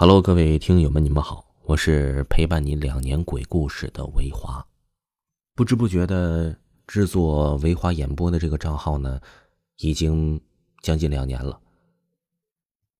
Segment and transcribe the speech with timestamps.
[0.00, 4.64] Hello，各位听友们，你们好，我是陪伴你两年鬼故事的维华。
[5.56, 9.20] 不知不觉的制作维华演播的这个账号呢，
[9.78, 10.40] 已经
[10.82, 11.58] 将近两年了。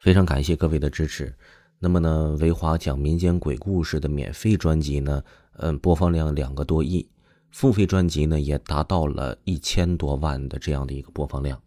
[0.00, 1.34] 非常感谢各位的支持。
[1.78, 5.24] 那么呢，维华讲民间鬼故事的免费专辑呢，
[5.60, 7.08] 嗯，播放量两个多亿，
[7.52, 11.58] 付费专辑呢也达到了一千多万的这样的一个播放量。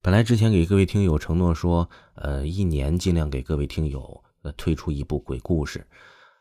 [0.00, 4.22] 本来之前给各位听友承诺说，呃，一年尽量给各位听友。
[4.56, 5.86] 推出一部鬼故事，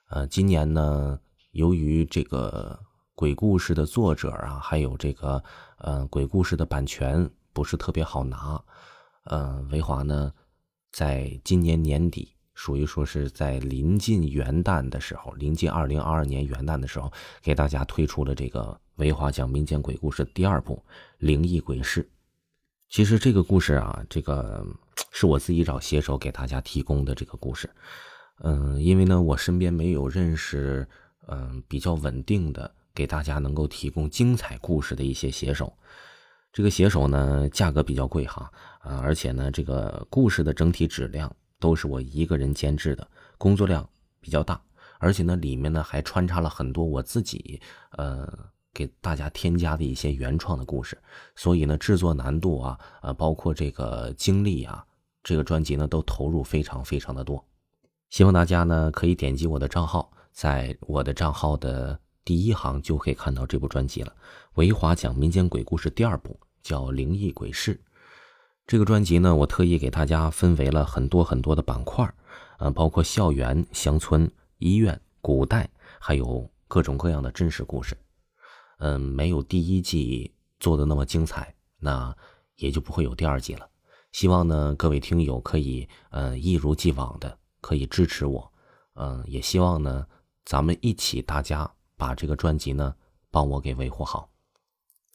[0.09, 1.19] 呃，今年呢，
[1.51, 2.79] 由于这个
[3.15, 5.43] 鬼故事的作者啊，还有这个
[5.79, 8.63] 呃鬼故事的版权不是特别好拿，
[9.23, 10.31] 呃，维华呢，
[10.91, 20.75] 在今年年底，属于说是在临近元旦的时候，临近二零二二年元旦的时候，给大家推出了这个维华讲民间鬼故事第二部
[21.17, 22.03] 《灵异鬼事》。
[22.89, 24.65] 其实这个故事啊，这个。
[25.19, 27.67] 是我自己找写手给大家提供的这个故事，
[28.43, 30.87] 嗯，因为呢，我身边没有认识，
[31.27, 35.73] 嗯，比较稳定的给大家能够提供精彩故事的一些写手。
[36.53, 43.09] 这个写手呢，价格比较贵哈，啊，而且呢，这个故事的整体质量都是我一个人监制的，
[43.39, 44.61] 工作量比较大，
[44.99, 47.59] 而且呢，里面呢还穿插了很多我自己，
[47.93, 48.31] 呃。
[48.73, 50.95] 给大家添加的一些原创的故事，
[51.35, 54.85] 所以呢，制作难度啊，呃，包括这个精力啊，
[55.27, 57.43] 这个专辑呢都投入非常非常的多。
[58.09, 64.15] 希望大家呢可以点击我的账号，在我的账号的第一行就可以看到这部专辑了。
[64.53, 67.75] 维华讲民间鬼故事第二部叫《灵异鬼事》。
[68.65, 72.09] 这个专辑呢，我特意给大家分为了很多很多的板块，
[72.59, 75.69] 呃，包括校园、乡村、医院、古代，
[75.99, 77.97] 还有各种各样的真实故事。
[78.77, 82.15] 嗯，没有第一季做的那么精彩，那
[82.55, 83.67] 也就不会有第二季了。
[84.11, 88.51] 希望呢，各位听友可以，呃，一如既往的可以支持我，
[88.95, 90.07] 嗯，也希望呢，
[90.45, 92.95] 咱们一起大家把这个专辑呢，
[93.29, 94.29] 帮我给维护好。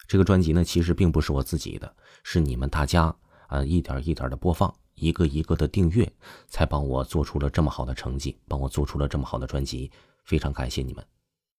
[0.06, 3.14] 这个专辑呢，其实并不是我自己的，是你们大家
[3.48, 6.12] 啊，一点一点的播放，一个一个的订阅，
[6.48, 9.90] 才帮我做出了这么好的成绩，帮我做出了这么好的专辑，
[10.24, 11.04] 非常感谢你们。